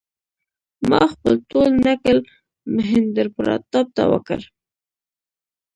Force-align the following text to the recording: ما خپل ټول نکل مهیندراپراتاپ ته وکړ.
ما 0.89 1.01
خپل 1.13 1.33
ټول 1.51 1.69
نکل 1.87 2.17
مهیندراپراتاپ 2.75 3.87
ته 3.95 4.03
وکړ. 4.11 4.39